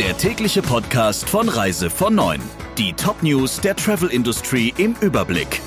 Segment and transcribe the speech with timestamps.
[0.00, 2.40] der tägliche Podcast von Reise von 9.
[2.78, 5.60] Die Top-News der Travel Industry im Überblick.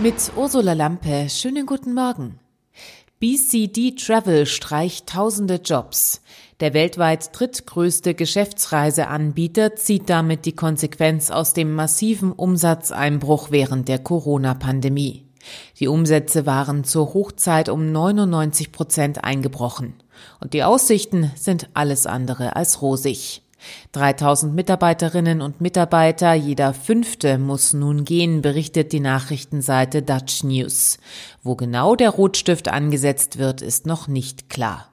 [0.00, 2.38] Mit Ursula Lampe, schönen guten Morgen.
[3.18, 6.22] BCD Travel streicht tausende Jobs.
[6.60, 15.29] Der weltweit drittgrößte Geschäftsreiseanbieter zieht damit die Konsequenz aus dem massiven Umsatzeinbruch während der Corona-Pandemie.
[15.78, 19.94] Die Umsätze waren zur Hochzeit um 99 Prozent eingebrochen.
[20.40, 23.42] Und die Aussichten sind alles andere als rosig.
[23.92, 30.98] 3000 Mitarbeiterinnen und Mitarbeiter, jeder fünfte muss nun gehen, berichtet die Nachrichtenseite Dutch News.
[31.42, 34.89] Wo genau der Rotstift angesetzt wird, ist noch nicht klar.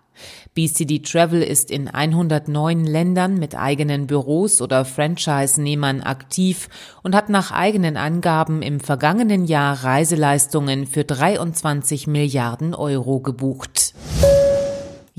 [0.53, 6.69] BCD Travel ist in 109 Ländern mit eigenen Büros oder Franchise-Nehmern aktiv
[7.03, 13.93] und hat nach eigenen Angaben im vergangenen Jahr Reiseleistungen für 23 Milliarden Euro gebucht.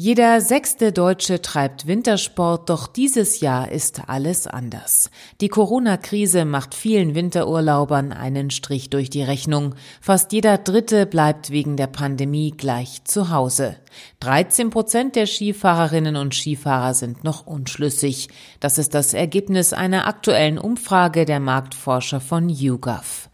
[0.01, 5.11] Jeder sechste Deutsche treibt Wintersport, doch dieses Jahr ist alles anders.
[5.41, 9.75] Die Corona-Krise macht vielen Winterurlaubern einen Strich durch die Rechnung.
[10.01, 13.75] Fast jeder Dritte bleibt wegen der Pandemie gleich zu Hause.
[14.21, 18.29] 13 Prozent der Skifahrerinnen und Skifahrer sind noch unschlüssig.
[18.61, 23.29] Das ist das Ergebnis einer aktuellen Umfrage der Marktforscher von YouGov.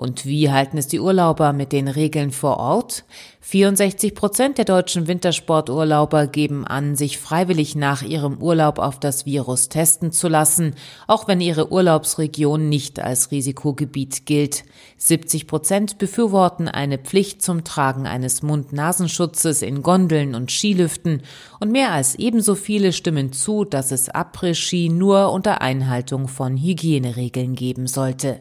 [0.00, 3.04] Und wie halten es die Urlauber mit den Regeln vor Ort?
[3.42, 9.68] 64 Prozent der deutschen Wintersporturlauber geben an, sich freiwillig nach ihrem Urlaub auf das Virus
[9.68, 10.74] testen zu lassen,
[11.06, 14.64] auch wenn ihre Urlaubsregion nicht als Risikogebiet gilt.
[14.96, 21.22] 70 Prozent befürworten eine Pflicht zum Tragen eines Mund-Nasenschutzes in Gondeln und Skilüften
[21.58, 27.54] und mehr als ebenso viele stimmen zu, dass es Après-Ski nur unter Einhaltung von Hygieneregeln
[27.54, 28.38] geben sollte.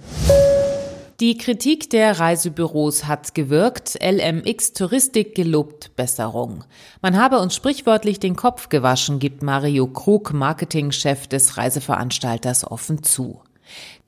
[1.20, 4.00] Die Kritik der Reisebüros hat gewirkt.
[4.02, 6.64] LMX Touristik gelobt Besserung.
[7.02, 13.42] Man habe uns sprichwörtlich den Kopf gewaschen, gibt Mario Krug, Marketingchef des Reiseveranstalters, offen zu.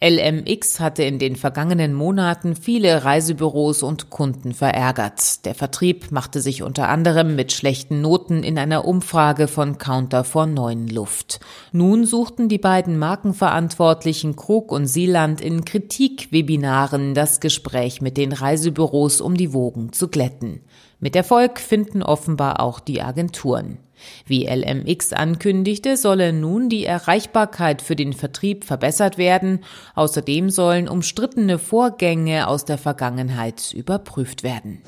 [0.04, 5.46] LMX hatte in den vergangenen Monaten viele Reisebüros und Kunden verärgert.
[5.46, 10.48] Der Vertrieb machte sich unter anderem mit schlechten Noten in einer Umfrage von Counter vor
[10.48, 11.40] neuen Luft.
[11.72, 19.22] Nun suchten die beiden Markenverantwortlichen Krug und Sieland in Kritikwebinaren das Gespräch mit den Reisebüros,
[19.22, 20.62] um die Wogen zu glätten.
[21.00, 23.78] Mit Erfolg finden offenbar auch die Agenturen.
[24.26, 29.60] Wie LMX ankündigte, solle nun die Erreichbarkeit für den Vertrieb verbessert werden.
[29.96, 34.82] Außerdem sollen umstrittene Vorgänge aus der Vergangenheit überprüft werden.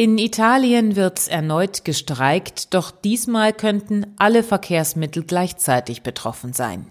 [0.00, 6.86] In Italien wird erneut gestreikt, doch diesmal könnten alle Verkehrsmittel gleichzeitig betroffen sein.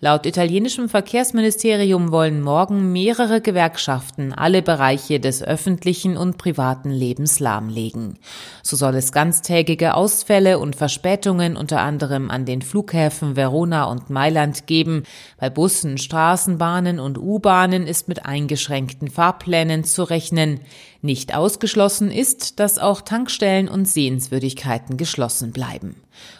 [0.00, 8.18] Laut italienischem Verkehrsministerium wollen morgen mehrere Gewerkschaften alle Bereiche des öffentlichen und privaten Lebens lahmlegen.
[8.62, 14.66] So soll es ganztägige Ausfälle und Verspätungen unter anderem an den Flughäfen Verona und Mailand
[14.66, 15.04] geben.
[15.38, 20.60] Bei Bussen, Straßenbahnen und U-Bahnen ist mit eingeschränkten Fahrplänen zu rechnen.
[21.02, 25.96] Nicht ausgeschlossen ist, dass auch Tankstellen und Sehenswürdigkeiten geschlossen bleiben.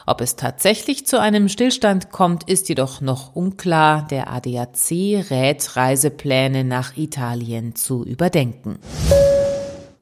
[0.06, 4.06] Ob es tatsächlich zu einem Stillstand kommt, ist jedoch noch unklar.
[4.08, 8.78] Der ADAC rät Reisepläne nach Italien zu überdenken.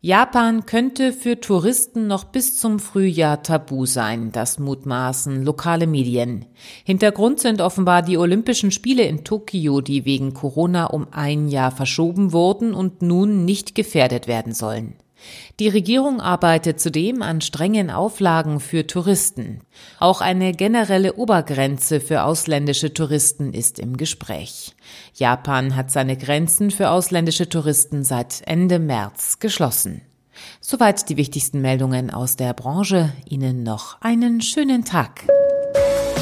[0.00, 6.46] Japan könnte für Touristen noch bis zum Frühjahr tabu sein, das mutmaßen lokale Medien.
[6.84, 12.32] Hintergrund sind offenbar die Olympischen Spiele in Tokio, die wegen Corona um ein Jahr verschoben
[12.32, 14.94] wurden und nun nicht gefährdet werden sollen.
[15.58, 19.60] Die Regierung arbeitet zudem an strengen Auflagen für Touristen.
[19.98, 24.74] Auch eine generelle Obergrenze für ausländische Touristen ist im Gespräch.
[25.14, 30.02] Japan hat seine Grenzen für ausländische Touristen seit Ende März geschlossen.
[30.60, 33.12] Soweit die wichtigsten Meldungen aus der Branche.
[33.28, 35.26] Ihnen noch einen schönen Tag.